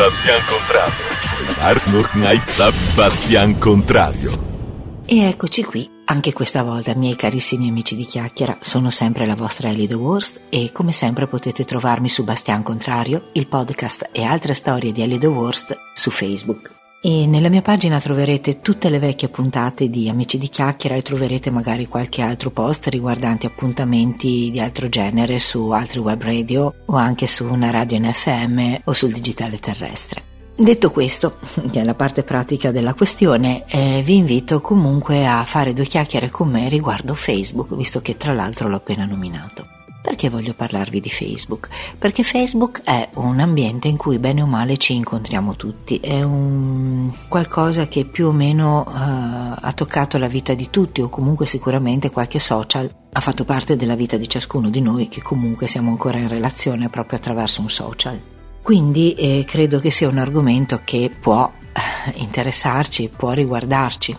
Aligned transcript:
Bastian 0.00 0.40
Contrario. 0.46 1.04
Arnold 1.58 2.08
Knight 2.12 2.94
Bastian 2.94 3.58
Contrario. 3.58 4.30
E 5.04 5.28
eccoci 5.28 5.62
qui, 5.62 5.86
anche 6.06 6.32
questa 6.32 6.62
volta, 6.62 6.94
miei 6.94 7.16
carissimi 7.16 7.68
amici 7.68 7.96
di 7.96 8.06
chiacchiera, 8.06 8.56
sono 8.62 8.88
sempre 8.88 9.26
la 9.26 9.34
vostra 9.34 9.68
Ellie 9.68 9.86
The 9.86 9.92
Worst 9.92 10.40
e 10.48 10.70
come 10.72 10.92
sempre 10.92 11.26
potete 11.26 11.66
trovarmi 11.66 12.08
su 12.08 12.24
Bastian 12.24 12.62
Contrario, 12.62 13.28
il 13.34 13.46
podcast 13.46 14.08
e 14.10 14.24
altre 14.24 14.54
storie 14.54 14.90
di 14.90 15.02
Ellie 15.02 15.18
The 15.18 15.26
Worst 15.26 15.76
su 15.92 16.10
Facebook. 16.10 16.79
E 17.02 17.26
nella 17.26 17.48
mia 17.48 17.62
pagina 17.62 17.98
troverete 17.98 18.60
tutte 18.60 18.90
le 18.90 18.98
vecchie 18.98 19.28
puntate 19.28 19.88
di 19.88 20.10
Amici 20.10 20.36
di 20.36 20.50
Chiacchiera 20.50 20.96
e 20.96 21.02
troverete 21.02 21.48
magari 21.48 21.86
qualche 21.86 22.20
altro 22.20 22.50
post 22.50 22.88
riguardanti 22.88 23.46
appuntamenti 23.46 24.50
di 24.50 24.60
altro 24.60 24.86
genere 24.90 25.38
su 25.38 25.70
altri 25.70 25.98
web 25.98 26.22
radio 26.22 26.74
o 26.84 26.96
anche 26.96 27.26
su 27.26 27.46
una 27.46 27.70
radio 27.70 27.96
in 27.96 28.12
FM 28.12 28.82
o 28.84 28.92
sul 28.92 29.12
digitale 29.12 29.58
terrestre. 29.58 30.24
Detto 30.54 30.90
questo, 30.90 31.38
che 31.72 31.80
è 31.80 31.84
la 31.84 31.94
parte 31.94 32.22
pratica 32.22 32.70
della 32.70 32.92
questione, 32.92 33.64
eh, 33.68 34.02
vi 34.04 34.16
invito 34.16 34.60
comunque 34.60 35.26
a 35.26 35.42
fare 35.44 35.72
due 35.72 35.86
chiacchiere 35.86 36.28
con 36.28 36.50
me 36.50 36.68
riguardo 36.68 37.14
Facebook, 37.14 37.74
visto 37.74 38.02
che 38.02 38.18
tra 38.18 38.34
l'altro 38.34 38.68
l'ho 38.68 38.76
appena 38.76 39.06
nominato. 39.06 39.79
Perché 40.02 40.30
voglio 40.30 40.54
parlarvi 40.54 40.98
di 41.00 41.10
Facebook? 41.10 41.68
Perché 41.98 42.22
Facebook 42.22 42.80
è 42.82 43.08
un 43.14 43.38
ambiente 43.38 43.88
in 43.88 43.98
cui 43.98 44.18
bene 44.18 44.40
o 44.42 44.46
male 44.46 44.78
ci 44.78 44.94
incontriamo 44.94 45.56
tutti, 45.56 45.98
è 45.98 46.22
un 46.22 47.12
qualcosa 47.28 47.86
che 47.86 48.06
più 48.06 48.28
o 48.28 48.32
meno 48.32 48.80
uh, 48.86 48.92
ha 49.60 49.72
toccato 49.74 50.16
la 50.16 50.26
vita 50.26 50.54
di 50.54 50.70
tutti 50.70 51.02
o 51.02 51.10
comunque 51.10 51.44
sicuramente 51.44 52.10
qualche 52.10 52.38
social 52.38 52.90
ha 53.12 53.20
fatto 53.20 53.44
parte 53.44 53.76
della 53.76 53.94
vita 53.94 54.16
di 54.16 54.28
ciascuno 54.28 54.70
di 54.70 54.80
noi 54.80 55.08
che 55.08 55.20
comunque 55.20 55.66
siamo 55.66 55.90
ancora 55.90 56.18
in 56.18 56.28
relazione 56.28 56.88
proprio 56.88 57.18
attraverso 57.18 57.60
un 57.60 57.70
social. 57.70 58.20
Quindi 58.62 59.14
eh, 59.14 59.44
credo 59.46 59.80
che 59.80 59.90
sia 59.90 60.08
un 60.08 60.18
argomento 60.18 60.80
che 60.84 61.10
può 61.18 61.50
eh, 61.72 62.18
interessarci, 62.20 63.10
può 63.14 63.32
riguardarci. 63.32 64.16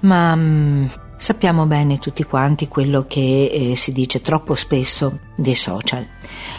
Ma 0.00 0.34
mh, 0.34 0.40
mm, 0.40 0.86
Sappiamo 1.16 1.66
bene 1.66 1.98
tutti 1.98 2.22
quanti 2.24 2.68
quello 2.68 3.06
che 3.06 3.70
eh, 3.70 3.76
si 3.76 3.92
dice 3.92 4.20
troppo 4.20 4.54
spesso 4.54 5.20
dei 5.36 5.54
social. 5.54 6.06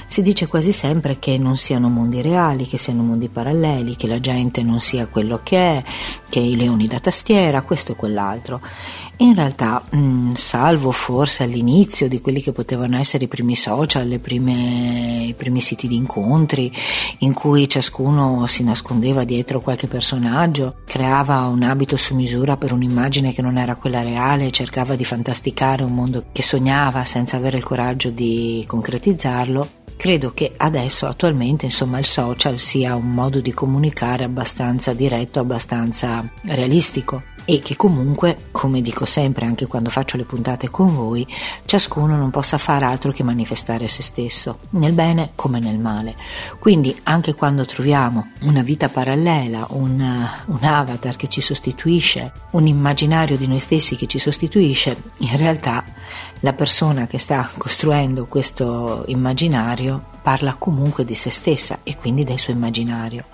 Si 0.08 0.22
dice 0.22 0.48
quasi 0.48 0.72
sempre 0.72 1.20
che 1.20 1.38
non 1.38 1.58
siano 1.58 1.90
mondi 1.90 2.22
reali, 2.22 2.66
che 2.66 2.78
siano 2.78 3.04
mondi 3.04 3.28
paralleli, 3.28 3.96
che 3.96 4.08
la 4.08 4.20
gente 4.20 4.64
non 4.64 4.80
sia 4.80 5.08
quello 5.08 5.42
che 5.44 5.58
è, 5.58 5.84
che 6.30 6.40
i 6.40 6.56
leoni 6.56 6.88
da 6.88 7.00
tastiera, 7.00 7.62
questo 7.62 7.92
e 7.92 7.96
quell'altro. 7.96 8.62
In 9.18 9.34
realtà, 9.34 9.82
mh, 9.90 9.98
mm, 9.98 10.34
salvo 10.34 10.92
forse 10.92 11.44
all'inizio 11.44 12.10
di 12.10 12.20
quelli 12.20 12.42
che 12.42 12.52
potevano 12.52 12.98
essere 12.98 13.26
i 13.26 13.28
primi 13.30 13.56
social, 13.56 14.20
prime, 14.20 15.24
i 15.28 15.34
primi 15.34 15.62
siti 15.62 15.88
di 15.88 15.96
incontri, 15.96 16.70
in 17.20 17.34
cui 17.34 17.70
ciascuno 17.70 18.46
si 18.48 18.64
nascondeva 18.64 19.24
dietro 19.24 19.62
qualche 19.62 19.88
personaggio, 19.88 20.76
creava 20.86 21.44
un 21.46 21.64
abito 21.64 21.96
su 21.96 22.14
misura 22.14 22.58
per 22.58 22.74
un'immagine 22.74 23.32
che 23.32 23.42
non 23.42 23.58
era 23.58 23.76
quella 23.76 24.02
reale, 24.02 24.52
cercava 24.52 24.96
di 24.96 25.06
fantasticare 25.06 25.84
un 25.84 25.94
mondo 25.94 26.26
che 26.34 26.44
sognava 26.44 27.06
senza 27.06 27.38
avere 27.38 27.58
il 27.58 27.64
coraggio 27.64 28.10
di 28.10 28.66
concretizzarlo, 28.68 29.84
credo 29.96 30.34
che 30.34 30.56
adesso 30.58 31.08
attualmente 31.08 31.66
insomma 31.66 32.00
il 32.00 32.06
social 32.06 32.60
sia 32.60 32.96
un 32.96 33.14
modo 33.14 33.40
di 33.40 33.54
comunicare 33.54 34.26
abbastanza 34.26 34.94
diretto, 34.94 35.40
abbastanza 35.40 36.28
realistico 36.48 37.34
e 37.46 37.60
che 37.60 37.76
comunque, 37.76 38.48
come 38.52 38.82
dico 38.82 39.06
sempre 39.06 39.46
anche 39.46 39.68
quando 39.68 39.90
faccio 39.90 40.18
le 40.18 40.24
puntate 40.24 40.70
con 40.70 40.94
voi, 40.94 41.26
ciascuno 41.66 42.18
non 42.18 42.32
possa 42.32 42.58
fare 42.58 42.86
altro 42.86 43.12
che 43.12 43.24
manifestare 43.24 43.88
se 43.88 44.02
stesso, 44.02 44.60
nel 44.72 44.94
bene 44.94 45.32
come 45.36 45.60
nel 45.60 45.78
male. 45.78 46.16
Quindi 46.60 47.00
anche 47.04 47.36
quando 47.36 47.64
troviamo 47.66 48.32
una 48.42 48.64
vita 48.64 48.90
parallela, 48.90 49.68
un, 49.70 50.28
un 50.46 50.64
avatar 50.64 51.16
che 51.16 51.28
ci 51.28 51.42
sostituisce, 51.42 52.32
un 52.52 52.66
immaginario 52.66 53.38
di 53.38 53.48
noi 53.48 53.60
stessi 53.60 53.96
che 53.96 54.08
ci 54.08 54.18
sostituisce, 54.18 55.02
in 55.20 55.38
realtà 55.38 55.84
la 56.40 56.54
persona 56.54 57.06
che 57.08 57.20
sta 57.20 57.50
costruendo 57.58 58.26
questo 58.26 59.04
immaginario 59.08 60.14
parla 60.22 60.56
comunque 60.56 61.06
di 61.06 61.14
se 61.14 61.30
stessa 61.30 61.80
e 61.84 61.96
quindi 61.98 62.24
del 62.24 62.40
suo 62.40 62.52
immaginario. 62.52 63.26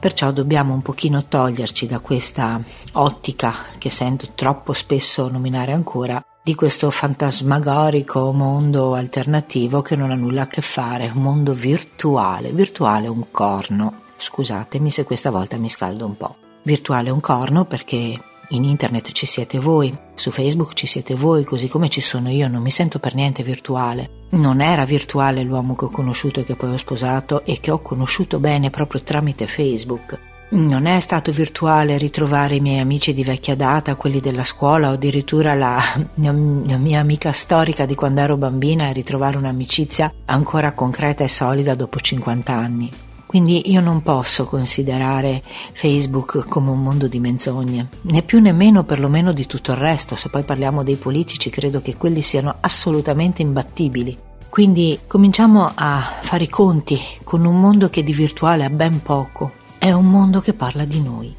Perciò 0.00 0.30
dobbiamo 0.30 0.72
un 0.72 0.80
pochino 0.80 1.26
toglierci 1.26 1.86
da 1.86 1.98
questa 1.98 2.58
ottica 2.92 3.52
che 3.76 3.90
sento 3.90 4.28
troppo 4.34 4.72
spesso 4.72 5.28
nominare 5.28 5.72
ancora 5.72 6.24
di 6.42 6.54
questo 6.54 6.88
fantasmagorico 6.88 8.32
mondo 8.32 8.94
alternativo 8.94 9.82
che 9.82 9.96
non 9.96 10.10
ha 10.10 10.14
nulla 10.14 10.42
a 10.42 10.46
che 10.46 10.62
fare, 10.62 11.12
un 11.14 11.20
mondo 11.20 11.52
virtuale, 11.52 12.50
virtuale 12.50 13.08
un 13.08 13.26
corno. 13.30 14.04
Scusatemi 14.16 14.90
se 14.90 15.04
questa 15.04 15.30
volta 15.30 15.58
mi 15.58 15.68
scaldo 15.68 16.06
un 16.06 16.16
po'. 16.16 16.36
Virtuale 16.62 17.10
un 17.10 17.20
corno 17.20 17.66
perché 17.66 18.18
in 18.50 18.64
internet 18.64 19.12
ci 19.12 19.26
siete 19.26 19.58
voi, 19.58 19.96
su 20.14 20.30
Facebook 20.30 20.74
ci 20.74 20.86
siete 20.86 21.14
voi, 21.14 21.44
così 21.44 21.68
come 21.68 21.88
ci 21.88 22.00
sono 22.00 22.30
io, 22.30 22.48
non 22.48 22.62
mi 22.62 22.70
sento 22.70 22.98
per 22.98 23.14
niente 23.14 23.42
virtuale. 23.42 24.08
Non 24.30 24.60
era 24.60 24.84
virtuale 24.84 25.42
l'uomo 25.42 25.74
che 25.76 25.86
ho 25.86 25.90
conosciuto 25.90 26.40
e 26.40 26.44
che 26.44 26.56
poi 26.56 26.72
ho 26.72 26.76
sposato 26.76 27.44
e 27.44 27.60
che 27.60 27.70
ho 27.70 27.80
conosciuto 27.80 28.38
bene 28.38 28.70
proprio 28.70 29.02
tramite 29.02 29.46
Facebook. 29.46 30.18
Non 30.52 30.86
è 30.86 30.98
stato 30.98 31.30
virtuale 31.30 31.96
ritrovare 31.96 32.56
i 32.56 32.60
miei 32.60 32.80
amici 32.80 33.14
di 33.14 33.22
vecchia 33.22 33.54
data, 33.54 33.94
quelli 33.94 34.18
della 34.18 34.42
scuola 34.42 34.90
o 34.90 34.94
addirittura 34.94 35.54
la, 35.54 35.80
la, 36.14 36.32
mia 36.32 36.98
amica 36.98 37.30
storica 37.30 37.86
di 37.86 37.94
quando 37.94 38.20
ero 38.20 38.36
bambina 38.36 38.88
e 38.88 38.92
ritrovare 38.92 39.36
un'amicizia 39.36 40.12
ancora 40.24 40.72
concreta 40.72 41.22
e 41.22 41.28
solida 41.28 41.76
dopo 41.76 42.00
50 42.00 42.52
anni. 42.52 42.90
Quindi 43.30 43.70
io 43.70 43.80
non 43.80 44.02
posso 44.02 44.44
considerare 44.44 45.40
Facebook 45.44 46.48
come 46.48 46.70
un 46.70 46.82
mondo 46.82 47.06
di 47.06 47.20
menzogne, 47.20 47.86
né 48.00 48.22
più 48.22 48.40
né 48.40 48.50
meno 48.50 48.82
perlomeno 48.82 49.30
di 49.30 49.46
tutto 49.46 49.70
il 49.70 49.76
resto. 49.76 50.16
Se 50.16 50.30
poi 50.30 50.42
parliamo 50.42 50.82
dei 50.82 50.96
politici, 50.96 51.48
credo 51.48 51.80
che 51.80 51.96
quelli 51.96 52.22
siano 52.22 52.56
assolutamente 52.58 53.40
imbattibili. 53.40 54.18
Quindi 54.48 54.98
cominciamo 55.06 55.70
a 55.72 56.02
fare 56.22 56.42
i 56.42 56.48
conti 56.48 56.98
con 57.22 57.44
un 57.44 57.60
mondo 57.60 57.88
che 57.88 58.02
di 58.02 58.12
virtuale 58.12 58.64
ha 58.64 58.70
ben 58.70 59.00
poco. 59.00 59.52
È 59.78 59.92
un 59.92 60.10
mondo 60.10 60.40
che 60.40 60.52
parla 60.52 60.84
di 60.84 61.00
noi, 61.00 61.32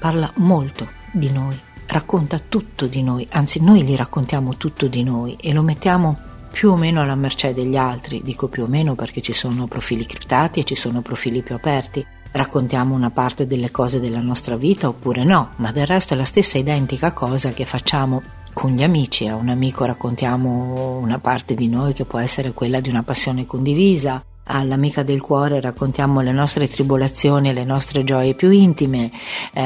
parla 0.00 0.28
molto 0.38 0.88
di 1.12 1.30
noi, 1.30 1.56
racconta 1.86 2.40
tutto 2.40 2.86
di 2.86 3.04
noi, 3.04 3.24
anzi 3.30 3.62
noi 3.62 3.84
gli 3.84 3.94
raccontiamo 3.94 4.56
tutto 4.56 4.88
di 4.88 5.04
noi 5.04 5.36
e 5.40 5.52
lo 5.52 5.62
mettiamo 5.62 6.18
più 6.54 6.70
o 6.70 6.76
meno 6.76 7.02
alla 7.02 7.16
mercé 7.16 7.52
degli 7.52 7.76
altri, 7.76 8.22
dico 8.22 8.46
più 8.46 8.62
o 8.62 8.66
meno 8.68 8.94
perché 8.94 9.20
ci 9.20 9.32
sono 9.32 9.66
profili 9.66 10.06
criptati 10.06 10.60
e 10.60 10.64
ci 10.64 10.76
sono 10.76 11.00
profili 11.00 11.42
più 11.42 11.56
aperti. 11.56 12.06
Raccontiamo 12.30 12.94
una 12.94 13.10
parte 13.10 13.48
delle 13.48 13.72
cose 13.72 13.98
della 13.98 14.20
nostra 14.20 14.56
vita 14.56 14.86
oppure 14.86 15.24
no, 15.24 15.50
ma 15.56 15.72
del 15.72 15.84
resto 15.84 16.14
è 16.14 16.16
la 16.16 16.24
stessa 16.24 16.56
identica 16.56 17.12
cosa 17.12 17.50
che 17.50 17.66
facciamo 17.66 18.22
con 18.52 18.70
gli 18.70 18.84
amici. 18.84 19.26
A 19.26 19.34
un 19.34 19.48
amico 19.48 19.84
raccontiamo 19.84 20.96
una 20.98 21.18
parte 21.18 21.56
di 21.56 21.66
noi 21.66 21.92
che 21.92 22.04
può 22.04 22.20
essere 22.20 22.52
quella 22.52 22.78
di 22.78 22.88
una 22.88 23.02
passione 23.02 23.46
condivisa, 23.46 24.24
all'amica 24.44 25.02
del 25.02 25.20
cuore 25.20 25.60
raccontiamo 25.60 26.20
le 26.20 26.32
nostre 26.32 26.68
tribolazioni 26.68 27.48
e 27.48 27.52
le 27.52 27.64
nostre 27.64 28.04
gioie 28.04 28.34
più 28.34 28.50
intime, 28.50 29.10
eh, 29.52 29.62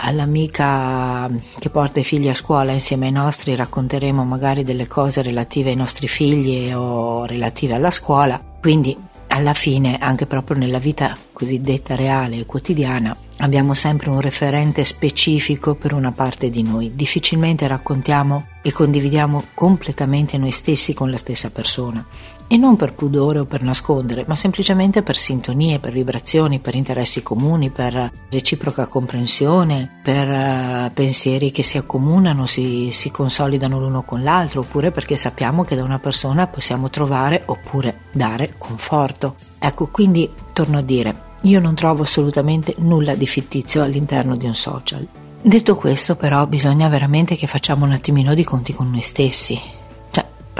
all'amica 0.00 1.30
che 1.58 1.70
porta 1.70 2.00
i 2.00 2.04
figli 2.04 2.28
a 2.28 2.34
scuola 2.34 2.72
insieme 2.72 3.06
ai 3.06 3.12
nostri 3.12 3.54
racconteremo 3.54 4.24
magari 4.24 4.64
delle 4.64 4.86
cose 4.86 5.22
relative 5.22 5.70
ai 5.70 5.76
nostri 5.76 6.08
figli 6.08 6.72
o 6.72 7.24
relative 7.26 7.74
alla 7.74 7.90
scuola, 7.90 8.40
quindi 8.60 8.96
alla 9.28 9.54
fine 9.54 9.96
anche 9.98 10.26
proprio 10.26 10.58
nella 10.58 10.78
vita 10.78 11.16
cosiddetta 11.32 11.96
reale 11.96 12.36
e 12.36 12.46
quotidiana 12.46 13.16
abbiamo 13.38 13.72
sempre 13.72 14.10
un 14.10 14.20
referente 14.20 14.84
specifico 14.84 15.74
per 15.74 15.94
una 15.94 16.12
parte 16.12 16.50
di 16.50 16.62
noi, 16.62 16.94
difficilmente 16.94 17.66
raccontiamo 17.66 18.46
e 18.62 18.72
condividiamo 18.72 19.44
completamente 19.54 20.36
noi 20.36 20.52
stessi 20.52 20.92
con 20.92 21.10
la 21.10 21.16
stessa 21.16 21.50
persona 21.50 22.04
e 22.52 22.58
non 22.58 22.76
per 22.76 22.92
pudore 22.92 23.38
o 23.38 23.46
per 23.46 23.62
nascondere, 23.62 24.26
ma 24.28 24.36
semplicemente 24.36 25.02
per 25.02 25.16
sintonie, 25.16 25.78
per 25.78 25.90
vibrazioni, 25.90 26.58
per 26.58 26.74
interessi 26.74 27.22
comuni, 27.22 27.70
per 27.70 28.12
reciproca 28.28 28.88
comprensione, 28.88 30.00
per 30.02 30.28
uh, 30.28 30.92
pensieri 30.92 31.50
che 31.50 31.62
si 31.62 31.78
accomunano, 31.78 32.44
si, 32.44 32.90
si 32.90 33.10
consolidano 33.10 33.80
l'uno 33.80 34.02
con 34.02 34.22
l'altro, 34.22 34.60
oppure 34.60 34.90
perché 34.90 35.16
sappiamo 35.16 35.64
che 35.64 35.76
da 35.76 35.82
una 35.82 35.98
persona 35.98 36.46
possiamo 36.46 36.90
trovare 36.90 37.44
oppure 37.46 38.00
dare 38.12 38.56
conforto. 38.58 39.36
Ecco, 39.58 39.86
quindi 39.86 40.30
torno 40.52 40.76
a 40.76 40.82
dire, 40.82 41.16
io 41.44 41.58
non 41.58 41.74
trovo 41.74 42.02
assolutamente 42.02 42.74
nulla 42.80 43.14
di 43.14 43.26
fittizio 43.26 43.82
all'interno 43.82 44.36
di 44.36 44.44
un 44.44 44.54
social. 44.54 45.08
Detto 45.40 45.74
questo, 45.74 46.16
però, 46.16 46.46
bisogna 46.46 46.88
veramente 46.88 47.34
che 47.34 47.46
facciamo 47.46 47.86
un 47.86 47.92
attimino 47.92 48.34
di 48.34 48.44
conti 48.44 48.74
con 48.74 48.90
noi 48.90 49.00
stessi 49.00 49.80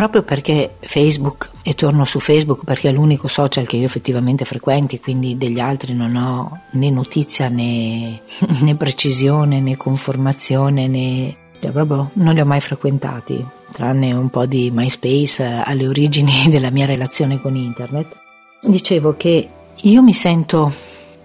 proprio 0.09 0.25
perché 0.25 0.75
Facebook, 0.81 1.51
e 1.63 1.75
torno 1.75 2.05
su 2.05 2.19
Facebook 2.19 2.65
perché 2.65 2.89
è 2.89 2.93
l'unico 2.93 3.29
social 3.29 3.69
che 3.69 3.77
io 3.77 3.87
effettivamente 3.87 4.45
frequenti, 4.45 4.99
quindi 4.99 5.39
degli 5.39 5.61
altri 5.61 5.95
non 5.95 6.17
ho 6.17 6.61
né 6.73 6.91
notizia 6.91 7.49
né, 7.49 8.21
né 8.63 8.75
precisione 8.75 9.61
né 9.61 9.77
conformazione 9.77 10.89
né 10.89 11.37
cioè 11.61 11.71
proprio 11.71 12.11
non 12.15 12.35
li 12.35 12.41
ho 12.41 12.45
mai 12.45 12.61
frequentati, 12.61 13.47
tranne 13.71 14.13
un 14.13 14.29
po' 14.31 14.47
di 14.47 14.73
MySpace 14.73 15.45
eh, 15.45 15.63
alle 15.65 15.87
origini 15.87 16.47
della 16.51 16.71
mia 16.71 16.87
relazione 16.87 17.41
con 17.41 17.55
internet. 17.55 18.17
Dicevo 18.61 19.15
che 19.17 19.49
io 19.75 20.03
mi 20.03 20.13
sento 20.13 20.73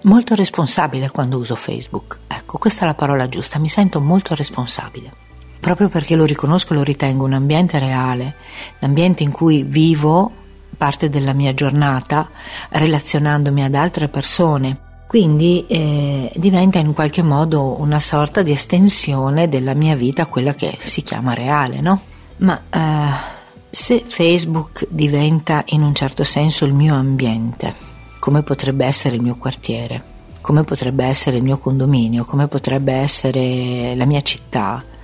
molto 0.02 0.36
responsabile 0.36 1.10
quando 1.10 1.40
uso 1.40 1.56
Facebook. 1.56 2.20
Ecco, 2.28 2.60
questa 2.60 2.84
è 2.84 2.86
la 2.86 2.94
parola 2.94 3.28
giusta, 3.28 3.58
mi 3.58 3.70
sento 3.70 4.00
molto 4.00 4.36
responsabile. 4.36 5.26
Proprio 5.68 5.90
perché 5.90 6.16
lo 6.16 6.24
riconosco 6.24 6.72
e 6.72 6.78
lo 6.78 6.82
ritengo 6.82 7.26
un 7.26 7.34
ambiente 7.34 7.78
reale, 7.78 8.36
l'ambiente 8.80 9.24
in 9.24 9.32
cui 9.32 9.64
vivo 9.64 10.32
parte 10.78 11.10
della 11.10 11.34
mia 11.34 11.54
giornata 11.54 12.30
relazionandomi 12.70 13.66
ad 13.66 13.74
altre 13.74 14.08
persone. 14.08 14.78
Quindi 15.08 15.66
eh, 15.68 16.32
diventa 16.38 16.80
in 16.80 16.94
qualche 16.94 17.22
modo 17.22 17.82
una 17.82 18.00
sorta 18.00 18.44
di 18.44 18.54
estensione 18.54 19.50
della 19.50 19.74
mia 19.74 19.94
vita, 19.98 20.28
quella 20.28 20.56
che 20.56 20.78
si 20.80 21.04
chiama 21.04 21.34
reale, 21.34 21.82
no? 21.82 22.00
Ma 22.38 22.62
eh, 22.70 23.70
se 23.70 24.06
Facebook 24.08 24.88
diventa 24.90 25.64
in 25.66 25.82
un 25.82 25.94
certo 25.94 26.24
senso 26.24 26.64
il 26.64 26.74
mio 26.74 26.96
ambiente, 26.96 27.76
come 28.20 28.42
potrebbe 28.42 28.86
essere 28.86 29.18
il 29.18 29.22
mio 29.22 29.36
quartiere, 29.36 30.02
come 30.40 30.64
potrebbe 30.64 31.04
essere 31.04 31.36
il 31.36 31.44
mio 31.44 31.58
condominio, 31.58 32.24
come 32.24 32.48
potrebbe 32.48 32.94
essere 32.94 33.96
la 33.98 34.06
mia 34.06 34.22
città, 34.22 34.96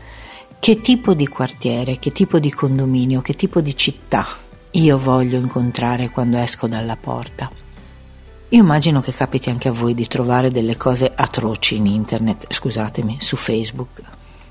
che 0.64 0.80
tipo 0.80 1.14
di 1.14 1.28
quartiere, 1.28 2.00
che 2.00 2.14
tipo 2.14 2.40
di 2.40 2.50
condominio, 2.50 3.20
che 3.20 3.36
tipo 3.36 3.60
di 3.60 3.76
città 3.76 4.26
io 4.72 4.98
voglio 4.98 5.38
incontrare 5.38 6.10
quando 6.10 6.38
esco 6.38 6.68
dalla 6.68 6.96
porta. 6.96 7.52
Io 8.48 8.62
immagino 8.62 9.02
che 9.02 9.12
capiti 9.12 9.50
anche 9.50 9.68
a 9.68 9.74
voi 9.74 9.94
di 9.94 10.08
trovare 10.08 10.52
delle 10.52 10.78
cose 10.78 11.12
atroci 11.14 11.76
in 11.76 11.88
internet, 11.88 12.46
scusatemi, 12.48 13.18
su 13.20 13.36
Facebook. 13.36 14.02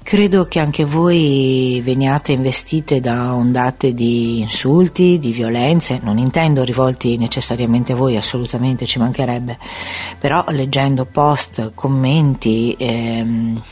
Credo 0.02 0.44
che 0.44 0.58
anche 0.58 0.84
voi 0.84 1.80
veniate 1.82 2.32
investite 2.32 3.00
da 3.00 3.32
ondate 3.32 3.94
di 3.94 4.40
insulti, 4.40 5.18
di 5.18 5.32
violenze, 5.32 5.98
non 6.02 6.18
intendo 6.18 6.62
rivolti 6.62 7.16
necessariamente 7.16 7.92
a 7.92 7.96
voi, 7.96 8.18
assolutamente 8.18 8.84
ci 8.84 8.98
mancherebbe, 8.98 9.56
però 10.18 10.44
leggendo 10.48 11.06
post, 11.06 11.72
commenti, 11.74 12.76
ehm, 12.78 13.62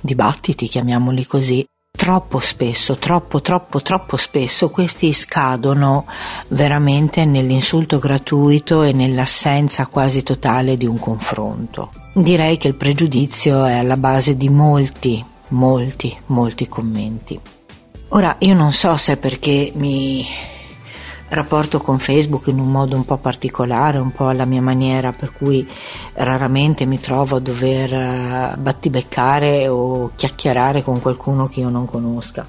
dibattiti, 0.00 0.68
chiamiamoli 0.68 1.26
così, 1.26 1.66
troppo 1.96 2.40
spesso, 2.40 2.96
troppo, 2.96 3.40
troppo, 3.40 3.80
troppo 3.82 4.16
spesso 4.16 4.70
questi 4.70 5.12
scadono 5.12 6.06
veramente 6.48 7.24
nell'insulto 7.24 7.98
gratuito 7.98 8.82
e 8.82 8.92
nell'assenza 8.92 9.86
quasi 9.86 10.22
totale 10.22 10.76
di 10.76 10.86
un 10.86 10.98
confronto. 10.98 11.92
Direi 12.14 12.56
che 12.56 12.68
il 12.68 12.74
pregiudizio 12.74 13.64
è 13.64 13.74
alla 13.74 13.96
base 13.96 14.36
di 14.36 14.48
molti, 14.48 15.24
molti, 15.48 16.16
molti 16.26 16.68
commenti. 16.68 17.38
Ora, 18.08 18.36
io 18.40 18.54
non 18.54 18.72
so 18.72 18.96
se 18.96 19.12
è 19.12 19.16
perché 19.16 19.70
mi 19.74 20.26
rapporto 21.32 21.80
con 21.80 21.98
Facebook 21.98 22.48
in 22.48 22.58
un 22.58 22.70
modo 22.70 22.94
un 22.94 23.04
po' 23.04 23.16
particolare, 23.16 23.98
un 23.98 24.12
po' 24.12 24.28
alla 24.28 24.44
mia 24.44 24.60
maniera, 24.60 25.12
per 25.12 25.32
cui 25.32 25.66
raramente 26.14 26.84
mi 26.84 27.00
trovo 27.00 27.36
a 27.36 27.40
dover 27.40 27.92
eh, 27.92 28.54
battibeccare 28.58 29.68
o 29.68 30.12
chiacchierare 30.14 30.82
con 30.82 31.00
qualcuno 31.00 31.48
che 31.48 31.60
io 31.60 31.70
non 31.70 31.86
conosca 31.86 32.46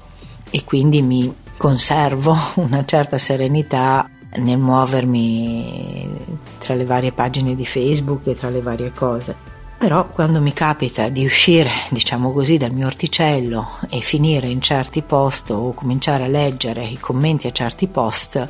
e 0.50 0.64
quindi 0.64 1.02
mi 1.02 1.34
conservo 1.56 2.36
una 2.56 2.84
certa 2.84 3.18
serenità 3.18 4.08
nel 4.36 4.58
muovermi 4.58 6.10
tra 6.58 6.74
le 6.74 6.84
varie 6.84 7.12
pagine 7.12 7.54
di 7.54 7.64
Facebook 7.64 8.26
e 8.26 8.34
tra 8.34 8.50
le 8.50 8.60
varie 8.60 8.92
cose. 8.92 9.53
Però 9.84 10.08
quando 10.08 10.40
mi 10.40 10.54
capita 10.54 11.10
di 11.10 11.26
uscire, 11.26 11.70
diciamo 11.90 12.32
così, 12.32 12.56
dal 12.56 12.72
mio 12.72 12.86
orticello 12.86 13.80
e 13.90 14.00
finire 14.00 14.48
in 14.48 14.62
certi 14.62 15.02
post 15.02 15.50
o 15.50 15.74
cominciare 15.74 16.24
a 16.24 16.26
leggere 16.26 16.86
i 16.86 16.98
commenti 16.98 17.48
a 17.48 17.52
certi 17.52 17.86
post, 17.86 18.48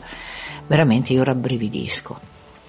veramente 0.69 1.13
io 1.13 1.25
rabbrividisco. 1.25 2.21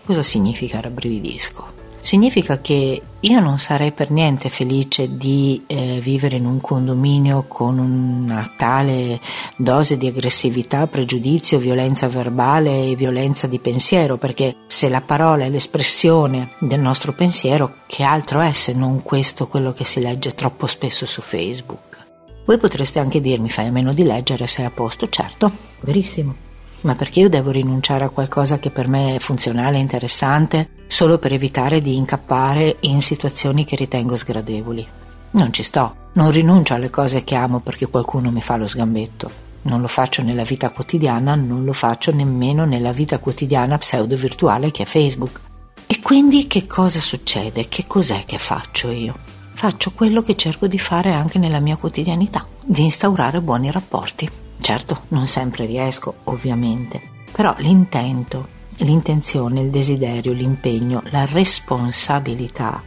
Cosa 0.04 0.24
significa 0.24 0.82
rabbrividisco? 0.82 1.85
Significa 2.06 2.62
che 2.62 3.02
io 3.19 3.40
non 3.40 3.57
sarei 3.57 3.92
per 3.92 4.12
niente 4.12 4.50
felice 4.50 5.18
di 5.18 5.63
eh, 5.66 6.00
vivere 6.00 6.36
in 6.36 6.46
un 6.46 6.62
condominio 6.62 7.46
con 7.48 7.80
una 7.80 8.54
tale 8.56 9.19
dose 9.56 9.98
di 9.98 10.06
aggressività, 10.06 10.86
pregiudizio, 10.86 11.57
violenza 11.57 12.07
verbale 12.07 12.92
e 12.92 12.96
violenza 12.96 13.48
di 13.48 13.57
pensiero, 13.57 14.18
perché 14.18 14.56
se 14.68 14.88
la 14.88 15.02
parola 15.02 15.46
è 15.46 15.50
l'espressione 15.50 16.52
del 16.60 16.80
nostro 16.80 17.12
pensiero, 17.13 17.78
che 17.88 18.04
altro 18.04 18.40
è 18.40 18.54
se 18.54 18.74
non 18.74 19.02
questo 19.02 19.48
quello 19.48 19.74
che 19.74 19.84
si 19.84 20.00
legge 20.00 20.36
troppo 20.36 20.68
spesso 20.68 21.07
su 21.07 21.22
Facebook? 21.22 22.06
Voi 22.46 22.60
potreste 22.60 23.00
anche 23.00 23.19
dirmi 23.19 23.50
fai 23.50 23.66
a 23.66 23.72
meno 23.72 23.92
di 23.94 24.04
leggere, 24.04 24.46
sei 24.46 24.66
a 24.66 24.69
posto, 24.69 25.10
certo, 25.10 25.52
verissimo 25.80 26.44
ma 26.86 26.96
perché 26.96 27.20
io 27.20 27.30
devo 27.30 27.50
rinunciare 27.50 28.04
a 28.04 28.10
qualcosa 28.10 28.60
che 28.60 28.70
per 28.70 28.88
me 28.88 29.16
è 29.16 29.20
funzionale 29.20 29.78
e 29.78 29.82
interessante 29.82 30.70
solo 30.88 31.18
per 31.18 31.34
evitare 31.34 31.82
di 31.82 31.96
incappare 31.96 32.78
in 32.82 33.02
situazioni 33.02 33.66
che 33.66 33.76
ritengo 33.76 34.16
sgradevoli? 34.16 34.88
Non 35.32 35.52
ci 35.52 35.64
sto, 35.64 35.96
non 36.14 36.30
rinuncio 36.30 36.76
alle 36.76 36.92
cose 36.92 37.24
che 37.24 37.34
amo 37.36 37.60
perché 37.60 37.88
qualcuno 37.88 38.30
mi 38.30 38.42
fa 38.42 38.56
lo 38.56 38.68
sgambetto. 38.68 39.44
Non 39.64 39.82
lo 39.82 39.88
faccio 39.88 40.22
nella 40.22 40.44
vita 40.44 40.70
quotidiana, 40.70 41.34
non 41.34 41.66
lo 41.66 41.74
faccio 41.74 42.14
nemmeno 42.14 42.66
nella 42.66 42.92
vita 42.92 43.18
quotidiana 43.18 43.80
pseudo-virtuale 43.80 44.70
che 44.70 44.84
è 44.84 44.86
Facebook. 44.86 45.40
E 45.88 46.00
quindi 46.02 46.46
che 46.46 46.68
cosa 46.68 47.00
succede? 47.00 47.68
Che 47.68 47.86
cos'è 47.88 48.26
che 48.26 48.38
faccio 48.38 48.92
io? 48.92 49.16
Faccio 49.54 49.92
quello 49.92 50.22
che 50.22 50.36
cerco 50.36 50.68
di 50.68 50.78
fare 50.78 51.14
anche 51.14 51.40
nella 51.40 51.60
mia 51.60 51.78
quotidianità, 51.78 52.46
di 52.64 52.84
instaurare 52.84 53.42
buoni 53.42 53.72
rapporti. 53.72 54.44
Certo, 54.66 55.02
non 55.10 55.28
sempre 55.28 55.68
riesco, 55.68 56.16
ovviamente, 56.24 57.00
però 57.32 57.54
l'intento, 57.60 58.48
l'intenzione, 58.78 59.62
il 59.62 59.70
desiderio, 59.70 60.34
l'impegno, 60.34 61.04
la 61.12 61.24
responsabilità 61.24 62.82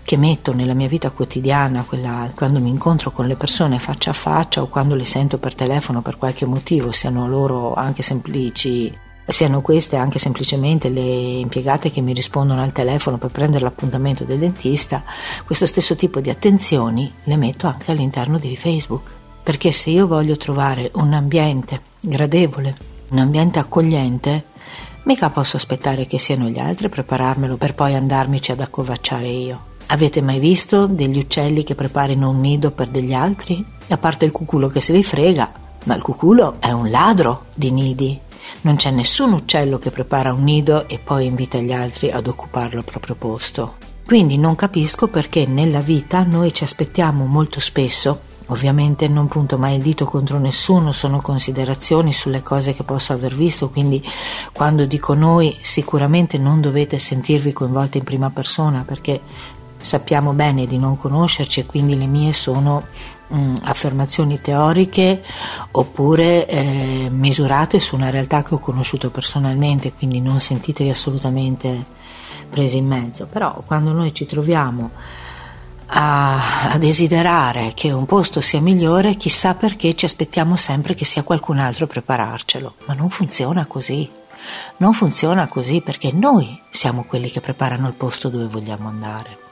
che 0.00 0.16
metto 0.16 0.54
nella 0.54 0.74
mia 0.74 0.86
vita 0.86 1.10
quotidiana, 1.10 1.82
quella, 1.82 2.30
quando 2.36 2.60
mi 2.60 2.68
incontro 2.68 3.10
con 3.10 3.26
le 3.26 3.34
persone 3.34 3.80
faccia 3.80 4.10
a 4.10 4.12
faccia 4.12 4.62
o 4.62 4.68
quando 4.68 4.94
le 4.94 5.04
sento 5.04 5.38
per 5.38 5.56
telefono 5.56 6.02
per 6.02 6.18
qualche 6.18 6.46
motivo, 6.46 6.92
siano 6.92 7.26
loro 7.26 7.74
anche 7.74 8.02
semplici, 8.02 8.96
siano 9.26 9.60
queste 9.60 9.96
anche 9.96 10.20
semplicemente 10.20 10.88
le 10.88 11.00
impiegate 11.00 11.90
che 11.90 12.00
mi 12.00 12.12
rispondono 12.12 12.62
al 12.62 12.70
telefono 12.70 13.18
per 13.18 13.30
prendere 13.30 13.64
l'appuntamento 13.64 14.22
del 14.22 14.38
dentista, 14.38 15.02
questo 15.44 15.66
stesso 15.66 15.96
tipo 15.96 16.20
di 16.20 16.30
attenzioni 16.30 17.12
le 17.24 17.36
metto 17.36 17.66
anche 17.66 17.90
all'interno 17.90 18.38
di 18.38 18.56
Facebook 18.56 19.17
perché 19.48 19.72
se 19.72 19.88
io 19.88 20.06
voglio 20.06 20.36
trovare 20.36 20.90
un 20.96 21.14
ambiente 21.14 21.80
gradevole, 22.00 22.76
un 23.12 23.18
ambiente 23.18 23.58
accogliente, 23.58 24.44
mica 25.04 25.30
posso 25.30 25.56
aspettare 25.56 26.06
che 26.06 26.18
siano 26.18 26.50
gli 26.50 26.58
altri 26.58 26.84
a 26.84 26.90
prepararmelo 26.90 27.56
per 27.56 27.74
poi 27.74 27.94
andarmici 27.94 28.52
ad 28.52 28.60
accovacciare 28.60 29.26
io. 29.26 29.60
Avete 29.86 30.20
mai 30.20 30.38
visto 30.38 30.86
degli 30.86 31.16
uccelli 31.16 31.64
che 31.64 31.74
preparino 31.74 32.28
un 32.28 32.40
nido 32.40 32.72
per 32.72 32.88
degli 32.88 33.14
altri? 33.14 33.64
A 33.88 33.96
parte 33.96 34.26
il 34.26 34.32
cuculo 34.32 34.68
che 34.68 34.82
se 34.82 34.92
li 34.92 35.02
frega, 35.02 35.50
ma 35.84 35.94
il 35.94 36.02
cuculo 36.02 36.56
è 36.58 36.70
un 36.70 36.90
ladro 36.90 37.46
di 37.54 37.70
nidi. 37.70 38.20
Non 38.60 38.76
c'è 38.76 38.90
nessun 38.90 39.32
uccello 39.32 39.78
che 39.78 39.90
prepara 39.90 40.30
un 40.30 40.42
nido 40.42 40.86
e 40.88 40.98
poi 40.98 41.24
invita 41.24 41.56
gli 41.56 41.72
altri 41.72 42.10
ad 42.10 42.26
occuparlo 42.26 42.80
al 42.80 42.84
proprio 42.84 43.14
posto. 43.14 43.76
Quindi 44.04 44.36
non 44.36 44.56
capisco 44.56 45.08
perché 45.08 45.46
nella 45.46 45.80
vita 45.80 46.22
noi 46.22 46.52
ci 46.52 46.64
aspettiamo 46.64 47.24
molto 47.24 47.60
spesso 47.60 48.36
Ovviamente 48.50 49.08
non 49.08 49.28
punto 49.28 49.58
mai 49.58 49.76
il 49.76 49.82
dito 49.82 50.06
contro 50.06 50.38
nessuno, 50.38 50.92
sono 50.92 51.20
considerazioni 51.20 52.12
sulle 52.12 52.42
cose 52.42 52.72
che 52.72 52.82
posso 52.82 53.12
aver 53.12 53.34
visto, 53.34 53.68
quindi 53.68 54.02
quando 54.52 54.86
dico 54.86 55.12
noi 55.14 55.56
sicuramente 55.60 56.38
non 56.38 56.60
dovete 56.60 56.98
sentirvi 56.98 57.52
coinvolti 57.52 57.98
in 57.98 58.04
prima 58.04 58.30
persona 58.30 58.84
perché 58.86 59.20
sappiamo 59.80 60.32
bene 60.32 60.66
di 60.66 60.78
non 60.78 60.96
conoscerci 60.96 61.60
e 61.60 61.66
quindi 61.66 61.96
le 61.96 62.06
mie 62.06 62.32
sono 62.32 62.84
mh, 63.28 63.38
mm, 63.38 63.54
affermazioni 63.62 64.40
teoriche 64.40 65.22
oppure 65.72 66.46
eh, 66.48 67.08
misurate 67.10 67.78
su 67.80 67.94
una 67.94 68.10
realtà 68.10 68.42
che 68.42 68.54
ho 68.54 68.58
conosciuto 68.58 69.10
personalmente, 69.10 69.92
quindi 69.92 70.20
non 70.20 70.40
sentitevi 70.40 70.90
assolutamente 70.90 71.84
presi 72.48 72.78
in 72.78 72.86
mezzo. 72.86 73.26
Però 73.26 73.62
quando 73.66 73.92
noi 73.92 74.12
ci 74.12 74.26
troviamo 74.26 74.90
a, 75.88 76.70
a, 76.72 76.78
desiderare 76.78 77.72
che 77.74 77.90
un 77.90 78.06
posto 78.06 78.40
sia 78.40 78.60
migliore, 78.60 79.16
chissà 79.16 79.54
perché 79.54 79.94
ci 79.94 80.04
aspettiamo 80.04 80.56
sempre 80.56 80.94
che 80.94 81.04
sia 81.04 81.22
qualcun 81.22 81.58
altro 81.58 81.84
a 81.84 81.88
prepararcelo. 81.88 82.74
Ma 82.86 82.94
non 82.94 83.10
funziona 83.10 83.66
così. 83.66 84.08
Non 84.78 84.92
funziona 84.92 85.46
così 85.48 85.80
perché 85.80 86.12
noi 86.12 86.60
siamo 86.70 87.04
quelli 87.04 87.30
che 87.30 87.40
preparano 87.40 87.88
il 87.88 87.94
posto 87.94 88.28
dove 88.28 88.46
vogliamo 88.46 88.88
andare. 88.88 89.46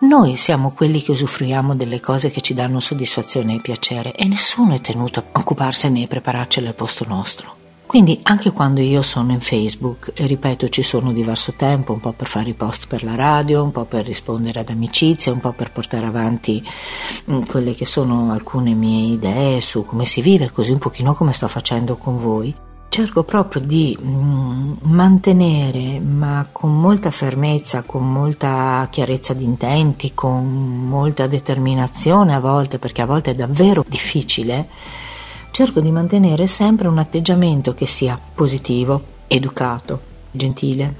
Noi 0.00 0.36
siamo 0.36 0.72
quelli 0.72 1.00
che 1.00 1.12
usufruiamo 1.12 1.76
delle 1.76 2.00
cose 2.00 2.30
che 2.30 2.40
ci 2.40 2.54
danno 2.54 2.80
soddisfazione 2.80 3.54
e 3.54 3.60
piacere 3.60 4.12
e 4.12 4.26
nessuno 4.26 4.74
è 4.74 4.80
tenuto 4.80 5.20
a 5.20 5.24
occuparsene 5.40 6.02
e 6.02 6.08
prepararcelo 6.08 6.68
al 6.68 6.74
posto 6.74 7.04
nostro. 7.06 7.61
Quindi 7.92 8.20
anche 8.22 8.52
quando 8.52 8.80
io 8.80 9.02
sono 9.02 9.32
in 9.32 9.42
Facebook, 9.42 10.12
e 10.14 10.26
ripeto 10.26 10.70
ci 10.70 10.82
sono 10.82 11.12
diverso 11.12 11.52
tempo, 11.52 11.92
un 11.92 12.00
po' 12.00 12.12
per 12.12 12.26
fare 12.26 12.48
i 12.48 12.54
post 12.54 12.86
per 12.86 13.04
la 13.04 13.14
radio, 13.14 13.62
un 13.62 13.70
po' 13.70 13.84
per 13.84 14.06
rispondere 14.06 14.60
ad 14.60 14.70
amicizie, 14.70 15.30
un 15.30 15.40
po' 15.40 15.52
per 15.52 15.72
portare 15.72 16.06
avanti 16.06 16.66
mm, 17.30 17.42
quelle 17.42 17.74
che 17.74 17.84
sono 17.84 18.32
alcune 18.32 18.72
mie 18.72 19.12
idee 19.12 19.60
su 19.60 19.84
come 19.84 20.06
si 20.06 20.22
vive, 20.22 20.50
così 20.50 20.72
un 20.72 20.78
pochino 20.78 21.12
come 21.12 21.34
sto 21.34 21.48
facendo 21.48 21.96
con 21.96 22.18
voi, 22.18 22.54
cerco 22.88 23.24
proprio 23.24 23.60
di 23.60 23.94
mm, 24.00 24.72
mantenere, 24.84 26.00
ma 26.00 26.46
con 26.50 26.74
molta 26.80 27.10
fermezza, 27.10 27.82
con 27.82 28.10
molta 28.10 28.88
chiarezza 28.90 29.34
di 29.34 29.44
intenti, 29.44 30.12
con 30.14 30.46
molta 30.46 31.26
determinazione 31.26 32.32
a 32.32 32.40
volte, 32.40 32.78
perché 32.78 33.02
a 33.02 33.06
volte 33.06 33.32
è 33.32 33.34
davvero 33.34 33.84
difficile, 33.86 34.66
cerco 35.52 35.80
di 35.80 35.92
mantenere 35.92 36.46
sempre 36.46 36.88
un 36.88 36.96
atteggiamento 36.96 37.74
che 37.74 37.86
sia 37.86 38.18
positivo, 38.34 39.02
educato, 39.28 40.00
gentile, 40.30 40.94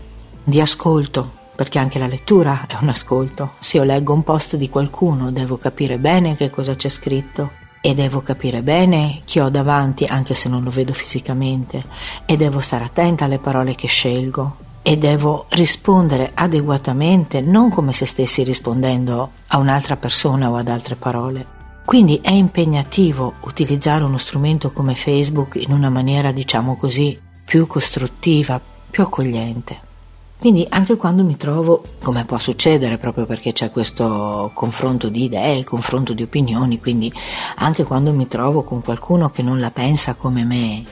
di 0.45 0.61
ascolto, 0.61 1.41
perché 1.57 1.79
anche 1.79 1.99
la 1.99 2.07
lettura 2.07 2.67
è 2.69 2.77
un 2.79 2.91
ascolto. 2.91 3.53
Se 3.61 3.79
io 3.79 3.83
leggo 3.83 4.13
un 4.13 4.23
post 4.23 4.57
di 4.57 4.69
qualcuno 4.69 5.33
devo 5.33 5.57
capire 5.57 5.99
bene 5.99 6.37
che 6.37 6.51
cosa 6.51 6.77
c'è 6.77 6.91
scritto 6.91 7.61
e 7.81 7.95
devo 7.95 8.21
capire 8.21 8.63
bene 8.63 9.23
chi 9.25 9.41
ho 9.41 9.49
davanti 9.49 10.05
anche 10.05 10.35
se 10.35 10.51
non 10.51 10.63
lo 10.63 10.71
vedo 10.71 10.93
fisicamente 10.93 11.83
e 12.27 12.37
devo 12.37 12.61
stare 12.61 12.85
attenta 12.85 13.25
alle 13.25 13.39
parole 13.39 13.75
che 13.75 13.89
scelgo 13.89 14.57
e 14.83 14.99
devo 14.99 15.47
rispondere 15.49 16.31
adeguatamente 16.35 17.41
non 17.41 17.71
come 17.71 17.95
se 17.95 18.05
stessi 18.05 18.43
rispondendo 18.45 19.31
a 19.47 19.57
un'altra 19.57 19.97
persona 19.97 20.51
o 20.51 20.57
ad 20.57 20.69
altre 20.69 20.95
parole. 20.95 21.62
Quindi 21.85 22.21
è 22.23 22.31
impegnativo 22.31 23.35
utilizzare 23.41 24.05
uno 24.05 24.19
strumento 24.19 24.71
come 24.71 24.95
Facebook 24.95 25.57
in 25.57 25.73
una 25.73 25.91
maniera 25.91 26.33
diciamo 26.33 26.77
così 26.77 27.19
più 27.45 27.67
costruttiva, 27.67 28.61
più 28.91 29.03
accogliente. 29.03 29.91
Quindi 30.39 30.67
anche 30.71 30.97
quando 30.97 31.23
mi 31.23 31.37
trovo, 31.37 31.85
come 32.03 32.25
può 32.25 32.37
succedere 32.37 32.99
proprio 32.99 33.27
perché 33.27 33.53
c'è 33.53 33.71
questo 33.71 34.51
confronto 34.55 35.09
di 35.09 35.25
idee, 35.25 35.63
confronto 35.63 36.15
di 36.15 36.25
opinioni, 36.25 36.81
quindi 36.81 37.13
anche 37.57 37.85
quando 37.85 38.13
mi 38.13 38.27
trovo 38.27 38.65
con 38.65 38.83
qualcuno 38.83 39.31
che 39.31 39.43
non 39.43 39.61
la 39.61 39.71
pensa 39.71 40.15
come 40.15 40.43
me, 40.43 40.83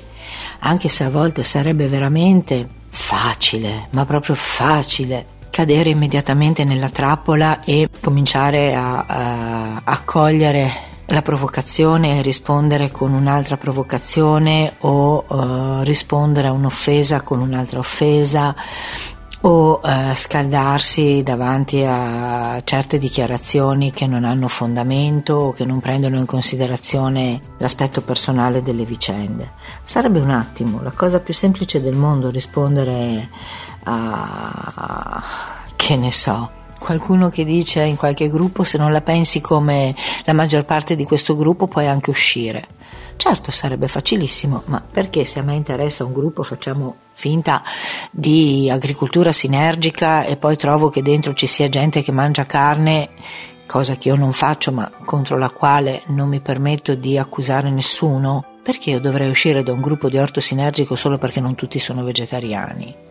anche 0.60 0.88
se 0.88 1.02
a 1.02 1.10
volte 1.10 1.42
sarebbe 1.42 1.88
veramente 1.88 2.68
facile, 2.90 3.88
ma 3.90 4.04
proprio 4.06 4.36
facile, 4.36 5.26
cadere 5.60 5.90
immediatamente 5.90 6.64
nella 6.64 6.88
trappola 6.88 7.60
e 7.62 7.86
cominciare 8.00 8.74
a, 8.74 9.04
a, 9.06 9.80
a 9.84 10.00
cogliere 10.06 10.72
la 11.08 11.20
provocazione 11.20 12.16
e 12.16 12.22
rispondere 12.22 12.90
con 12.90 13.12
un'altra 13.12 13.58
provocazione 13.58 14.72
o 14.78 15.22
uh, 15.26 15.82
rispondere 15.82 16.48
a 16.48 16.52
un'offesa 16.52 17.20
con 17.20 17.40
un'altra 17.40 17.78
offesa 17.78 18.54
o 19.42 19.80
eh, 19.82 20.14
scaldarsi 20.14 21.22
davanti 21.22 21.82
a 21.86 22.60
certe 22.64 22.98
dichiarazioni 22.98 23.90
che 23.90 24.06
non 24.06 24.24
hanno 24.24 24.48
fondamento 24.48 25.34
o 25.34 25.52
che 25.52 25.64
non 25.64 25.80
prendono 25.80 26.16
in 26.16 26.26
considerazione 26.26 27.40
l'aspetto 27.58 28.02
personale 28.02 28.62
delle 28.62 28.84
vicende. 28.84 29.52
Sarebbe 29.82 30.20
un 30.20 30.30
attimo 30.30 30.82
la 30.82 30.92
cosa 30.92 31.20
più 31.20 31.32
semplice 31.32 31.80
del 31.80 31.96
mondo 31.96 32.30
rispondere 32.30 33.28
a 33.84 35.22
che 35.76 35.96
ne 35.96 36.12
so, 36.12 36.50
qualcuno 36.78 37.30
che 37.30 37.44
dice 37.44 37.82
in 37.82 37.96
qualche 37.96 38.28
gruppo 38.28 38.64
se 38.64 38.76
non 38.76 38.92
la 38.92 39.00
pensi 39.00 39.40
come 39.40 39.94
la 40.24 40.34
maggior 40.34 40.64
parte 40.64 40.94
di 40.94 41.04
questo 41.04 41.34
gruppo 41.34 41.66
puoi 41.66 41.86
anche 41.86 42.10
uscire. 42.10 42.66
Certo 43.20 43.50
sarebbe 43.50 43.86
facilissimo, 43.86 44.62
ma 44.68 44.80
perché 44.80 45.26
se 45.26 45.40
a 45.40 45.42
me 45.42 45.54
interessa 45.54 46.06
un 46.06 46.14
gruppo 46.14 46.42
facciamo 46.42 46.96
finta 47.12 47.62
di 48.10 48.70
agricoltura 48.72 49.30
sinergica 49.30 50.24
e 50.24 50.38
poi 50.38 50.56
trovo 50.56 50.88
che 50.88 51.02
dentro 51.02 51.34
ci 51.34 51.46
sia 51.46 51.68
gente 51.68 52.00
che 52.00 52.12
mangia 52.12 52.46
carne, 52.46 53.10
cosa 53.66 53.96
che 53.96 54.08
io 54.08 54.16
non 54.16 54.32
faccio 54.32 54.72
ma 54.72 54.90
contro 55.04 55.36
la 55.36 55.50
quale 55.50 56.00
non 56.06 56.30
mi 56.30 56.40
permetto 56.40 56.94
di 56.94 57.18
accusare 57.18 57.68
nessuno, 57.68 58.42
perché 58.62 58.88
io 58.88 59.00
dovrei 59.00 59.28
uscire 59.28 59.62
da 59.62 59.74
un 59.74 59.82
gruppo 59.82 60.08
di 60.08 60.16
orto 60.16 60.40
sinergico 60.40 60.96
solo 60.96 61.18
perché 61.18 61.40
non 61.40 61.54
tutti 61.54 61.78
sono 61.78 62.02
vegetariani? 62.02 63.09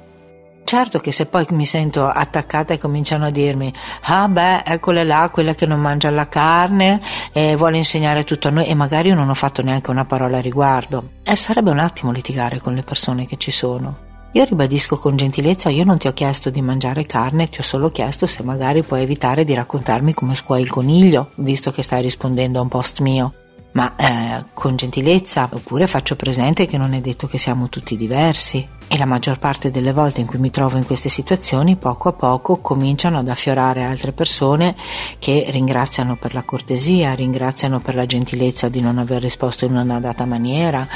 Certo 0.69 0.99
che 0.99 1.11
se 1.11 1.25
poi 1.25 1.47
mi 1.49 1.65
sento 1.65 2.07
attaccata 2.07 2.75
e 2.75 2.77
cominciano 2.77 3.25
a 3.25 3.31
dirmi 3.31 3.73
ah 4.01 4.27
beh 4.27 4.65
eccole 4.65 5.03
là 5.03 5.27
quella 5.33 5.55
che 5.55 5.65
non 5.65 5.79
mangia 5.79 6.11
la 6.11 6.27
carne 6.27 7.01
e 7.33 7.55
vuole 7.55 7.77
insegnare 7.77 8.23
tutto 8.23 8.49
a 8.49 8.51
noi. 8.51 8.67
E 8.67 8.75
magari 8.75 9.07
io 9.07 9.15
non 9.15 9.29
ho 9.29 9.33
fatto 9.33 9.63
neanche 9.63 9.89
una 9.89 10.05
parola 10.05 10.37
a 10.37 10.41
riguardo. 10.41 11.13
E 11.23 11.35
sarebbe 11.35 11.71
un 11.71 11.79
attimo 11.79 12.11
litigare 12.11 12.59
con 12.59 12.75
le 12.75 12.83
persone 12.83 13.25
che 13.25 13.37
ci 13.37 13.49
sono. 13.49 13.97
Io 14.33 14.43
ribadisco 14.43 14.99
con 14.99 15.15
gentilezza, 15.15 15.69
io 15.69 15.85
non 15.85 15.97
ti 15.97 16.07
ho 16.07 16.13
chiesto 16.13 16.51
di 16.51 16.61
mangiare 16.61 17.07
carne, 17.07 17.49
ti 17.49 17.61
ho 17.61 17.63
solo 17.63 17.89
chiesto 17.89 18.27
se 18.27 18.43
magari 18.43 18.83
puoi 18.83 19.01
evitare 19.01 19.45
di 19.45 19.55
raccontarmi 19.55 20.13
come 20.13 20.35
scuoi 20.35 20.61
il 20.61 20.69
coniglio, 20.69 21.31
visto 21.37 21.71
che 21.71 21.81
stai 21.81 22.03
rispondendo 22.03 22.59
a 22.59 22.61
un 22.61 22.67
post 22.67 22.99
mio. 22.99 23.33
Ma 23.71 23.95
eh, 23.95 24.43
con 24.53 24.75
gentilezza, 24.75 25.49
oppure 25.51 25.87
faccio 25.87 26.15
presente 26.15 26.67
che 26.67 26.77
non 26.77 26.93
è 26.93 27.01
detto 27.01 27.25
che 27.25 27.39
siamo 27.39 27.69
tutti 27.69 27.97
diversi 27.97 28.77
e 28.91 28.97
la 28.97 29.05
maggior 29.05 29.37
parte 29.37 29.69
delle 29.69 29.93
volte 29.93 30.19
in 30.19 30.25
cui 30.25 30.39
mi 30.39 30.49
trovo 30.49 30.77
in 30.77 30.85
queste 30.85 31.09
situazioni 31.09 31.75
poco 31.75 32.09
a 32.09 32.13
poco 32.13 32.57
cominciano 32.57 33.19
ad 33.19 33.27
affiorare 33.27 33.83
altre 33.83 34.13
persone 34.13 34.75
che 35.19 35.45
ringraziano 35.49 36.15
per 36.15 36.33
la 36.33 36.41
cortesia, 36.41 37.13
ringraziano 37.13 37.79
per 37.81 37.93
la 37.93 38.07
gentilezza 38.07 38.67
di 38.67 38.81
non 38.81 38.97
aver 38.97 39.21
risposto 39.21 39.65
in 39.65 39.75
una 39.75 39.99
data 39.99 40.25
maniera, 40.25 40.87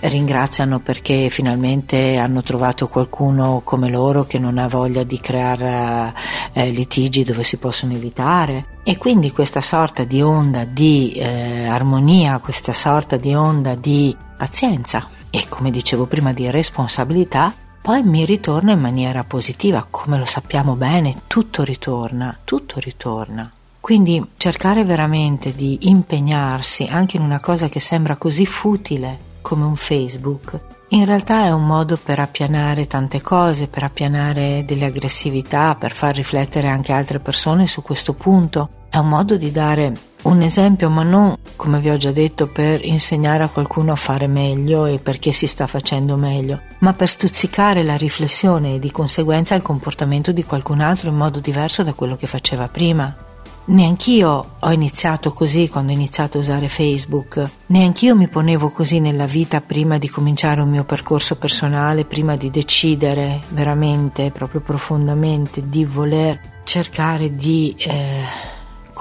ringraziano 0.00 0.80
perché 0.80 1.28
finalmente 1.28 2.16
hanno 2.16 2.40
trovato 2.40 2.88
qualcuno 2.88 3.60
come 3.62 3.90
loro 3.90 4.24
che 4.24 4.38
non 4.38 4.56
ha 4.56 4.66
voglia 4.66 5.02
di 5.02 5.20
creare 5.20 6.14
eh, 6.54 6.70
litigi 6.70 7.22
dove 7.22 7.42
si 7.42 7.58
possono 7.58 7.92
evitare. 7.92 8.78
E 8.82 8.96
quindi 8.96 9.30
questa 9.30 9.60
sorta 9.60 10.04
di 10.04 10.22
onda 10.22 10.64
di 10.64 11.12
eh, 11.16 11.66
armonia, 11.66 12.38
questa 12.38 12.72
sorta 12.72 13.18
di 13.18 13.34
onda 13.34 13.74
di 13.74 14.16
pazienza 14.38 15.06
e 15.34 15.46
come 15.48 15.70
dicevo 15.70 16.04
prima 16.04 16.34
di 16.34 16.50
responsabilità, 16.50 17.54
poi 17.80 18.02
mi 18.02 18.26
ritorna 18.26 18.72
in 18.72 18.80
maniera 18.80 19.24
positiva, 19.24 19.86
come 19.88 20.18
lo 20.18 20.26
sappiamo 20.26 20.74
bene, 20.74 21.22
tutto 21.26 21.64
ritorna, 21.64 22.36
tutto 22.44 22.78
ritorna. 22.78 23.50
Quindi 23.80 24.22
cercare 24.36 24.84
veramente 24.84 25.54
di 25.54 25.88
impegnarsi 25.88 26.86
anche 26.90 27.16
in 27.16 27.22
una 27.22 27.40
cosa 27.40 27.70
che 27.70 27.80
sembra 27.80 28.16
così 28.16 28.44
futile 28.44 29.30
come 29.40 29.64
un 29.64 29.74
Facebook, 29.74 30.60
in 30.88 31.06
realtà 31.06 31.44
è 31.46 31.50
un 31.50 31.64
modo 31.64 31.96
per 31.96 32.18
appianare 32.18 32.86
tante 32.86 33.22
cose, 33.22 33.66
per 33.66 33.82
appianare 33.82 34.62
delle 34.66 34.84
aggressività, 34.84 35.74
per 35.74 35.94
far 35.94 36.14
riflettere 36.14 36.68
anche 36.68 36.92
altre 36.92 37.18
persone 37.18 37.66
su 37.66 37.80
questo 37.80 38.12
punto. 38.12 38.68
È 38.92 38.98
un 38.98 39.08
modo 39.08 39.38
di 39.38 39.50
dare 39.50 39.90
un 40.24 40.42
esempio, 40.42 40.90
ma 40.90 41.02
non, 41.02 41.34
come 41.56 41.80
vi 41.80 41.88
ho 41.88 41.96
già 41.96 42.12
detto, 42.12 42.46
per 42.46 42.84
insegnare 42.84 43.42
a 43.42 43.48
qualcuno 43.48 43.90
a 43.92 43.96
fare 43.96 44.26
meglio 44.26 44.84
e 44.84 44.98
perché 44.98 45.32
si 45.32 45.46
sta 45.46 45.66
facendo 45.66 46.16
meglio, 46.16 46.60
ma 46.80 46.92
per 46.92 47.08
stuzzicare 47.08 47.84
la 47.84 47.96
riflessione 47.96 48.74
e 48.74 48.78
di 48.78 48.90
conseguenza 48.90 49.54
il 49.54 49.62
comportamento 49.62 50.30
di 50.30 50.44
qualcun 50.44 50.80
altro 50.80 51.08
in 51.08 51.16
modo 51.16 51.40
diverso 51.40 51.82
da 51.82 51.94
quello 51.94 52.16
che 52.16 52.26
faceva 52.26 52.68
prima. 52.68 53.16
Neanch'io 53.64 54.56
ho 54.58 54.72
iniziato 54.72 55.32
così 55.32 55.70
quando 55.70 55.92
ho 55.92 55.94
iniziato 55.94 56.36
a 56.36 56.42
usare 56.42 56.68
Facebook, 56.68 57.48
neanch'io 57.68 58.14
mi 58.14 58.28
ponevo 58.28 58.72
così 58.72 59.00
nella 59.00 59.24
vita 59.24 59.62
prima 59.62 59.96
di 59.96 60.10
cominciare 60.10 60.60
un 60.60 60.68
mio 60.68 60.84
percorso 60.84 61.36
personale, 61.36 62.04
prima 62.04 62.36
di 62.36 62.50
decidere 62.50 63.40
veramente, 63.48 64.30
proprio 64.30 64.60
profondamente, 64.60 65.66
di 65.66 65.86
voler 65.86 66.38
cercare 66.64 67.34
di 67.34 67.74
eh, 67.78 68.51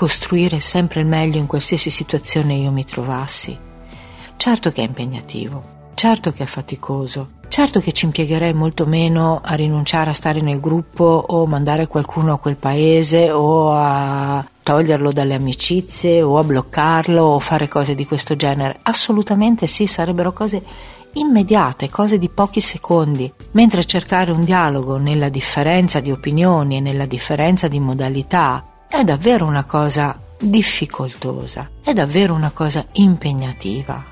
costruire 0.02 0.60
sempre 0.60 1.02
il 1.02 1.06
meglio 1.06 1.38
in 1.38 1.46
qualsiasi 1.46 1.92
situazione 1.92 2.56
io 2.56 2.72
mi 2.72 2.84
trovassi. 2.86 3.56
Certo 4.36 4.72
che 4.72 4.82
è 4.82 4.88
impegnativo, 4.88 5.62
certo 5.94 6.32
che 6.32 6.42
è 6.42 6.48
faticoso, 6.48 7.40
Certo 7.52 7.82
che 7.82 7.92
ci 7.92 8.06
impiegherei 8.06 8.54
molto 8.54 8.86
meno 8.86 9.42
a 9.44 9.56
rinunciare 9.56 10.10
a 10.10 10.14
stare 10.14 10.40
nel 10.40 10.62
gruppo 10.62 11.04
o 11.04 11.46
mandare 11.46 11.86
qualcuno 11.86 12.32
a 12.32 12.40
quel 12.40 12.56
paese 12.56 13.30
o 13.30 13.74
a 13.74 14.44
toglierlo 14.64 15.12
dalle 15.12 15.34
amicizie 15.34 16.22
o 16.22 16.38
a 16.38 16.46
bloccarlo 16.46 17.22
o 17.22 17.40
fare 17.40 17.68
cose 17.68 17.94
di 17.94 18.06
questo 18.06 18.38
genere. 18.38 18.80
Assolutamente 18.84 19.68
sì, 19.68 19.86
sarebbero 19.86 20.32
cose 20.32 20.64
immediate, 21.16 21.90
cose 21.90 22.18
di 22.18 22.30
pochi 22.30 22.62
secondi, 22.62 23.30
mentre 23.52 23.84
cercare 23.84 24.32
un 24.32 24.46
dialogo 24.46 24.96
nella 24.96 25.28
differenza 25.28 26.00
di 26.00 26.10
opinioni 26.10 26.78
e 26.78 26.80
nella 26.80 27.06
differenza 27.06 27.68
di 27.68 27.82
modalità 27.82 28.71
è 28.92 29.04
davvero 29.06 29.46
una 29.46 29.64
cosa 29.64 30.20
difficoltosa, 30.38 31.70
è 31.82 31.94
davvero 31.94 32.34
una 32.34 32.52
cosa 32.52 32.86
impegnativa, 32.94 34.04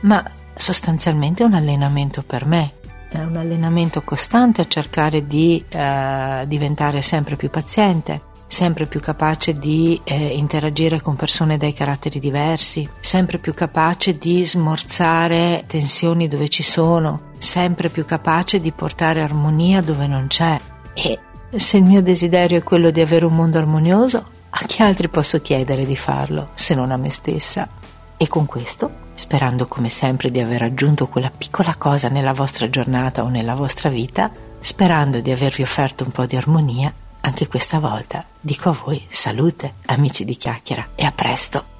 ma 0.00 0.22
sostanzialmente 0.54 1.42
è 1.42 1.46
un 1.46 1.54
allenamento 1.54 2.22
per 2.22 2.44
me 2.44 2.74
è 3.08 3.20
un 3.20 3.36
allenamento 3.36 4.02
costante 4.02 4.60
a 4.60 4.66
cercare 4.66 5.26
di 5.26 5.64
eh, 5.68 6.44
diventare 6.46 7.00
sempre 7.02 7.36
più 7.36 7.48
paziente, 7.48 8.20
sempre 8.46 8.86
più 8.86 9.00
capace 9.00 9.58
di 9.58 10.00
eh, 10.04 10.36
interagire 10.36 11.00
con 11.00 11.16
persone 11.16 11.56
dai 11.56 11.72
caratteri 11.72 12.18
diversi, 12.18 12.88
sempre 13.00 13.38
più 13.38 13.54
capace 13.54 14.18
di 14.18 14.44
smorzare 14.44 15.64
tensioni 15.66 16.28
dove 16.28 16.48
ci 16.48 16.62
sono, 16.62 17.32
sempre 17.38 17.88
più 17.88 18.04
capace 18.04 18.60
di 18.60 18.72
portare 18.72 19.22
armonia 19.22 19.80
dove 19.80 20.06
non 20.06 20.26
c'è. 20.26 20.58
E 20.94 21.18
se 21.58 21.76
il 21.76 21.84
mio 21.84 22.02
desiderio 22.02 22.58
è 22.58 22.62
quello 22.62 22.90
di 22.90 23.00
avere 23.00 23.24
un 23.24 23.34
mondo 23.34 23.58
armonioso, 23.58 24.24
a 24.50 24.64
chi 24.66 24.82
altri 24.82 25.08
posso 25.08 25.40
chiedere 25.40 25.84
di 25.84 25.96
farlo 25.96 26.50
se 26.54 26.74
non 26.74 26.90
a 26.90 26.96
me 26.96 27.10
stessa? 27.10 27.68
E 28.16 28.28
con 28.28 28.46
questo 28.46 29.04
sperando 29.16 29.66
come 29.66 29.88
sempre 29.88 30.30
di 30.30 30.40
aver 30.40 30.62
aggiunto 30.62 31.08
quella 31.08 31.32
piccola 31.36 31.74
cosa 31.76 32.08
nella 32.08 32.34
vostra 32.34 32.70
giornata 32.70 33.24
o 33.24 33.28
nella 33.28 33.54
vostra 33.54 33.88
vita, 33.88 34.30
sperando 34.60 35.20
di 35.20 35.32
avervi 35.32 35.62
offerto 35.62 36.04
un 36.04 36.12
po' 36.12 36.26
di 36.26 36.36
armonia, 36.36 36.92
anche 37.22 37.48
questa 37.48 37.80
volta 37.80 38.24
dico 38.40 38.68
a 38.68 38.78
voi 38.84 39.04
salute, 39.08 39.76
amici 39.86 40.24
di 40.24 40.36
chiacchiera, 40.36 40.90
e 40.94 41.04
a 41.04 41.12
presto! 41.12 41.75